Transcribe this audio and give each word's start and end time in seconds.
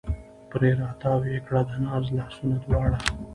پرې 0.49 0.71
را 0.79 0.89
تاو 1.01 1.21
یې 1.31 1.39
کړه 1.47 1.61
د 1.69 1.71
ناز 1.85 2.05
لاسونه 2.17 2.55
دواړه 2.65 2.99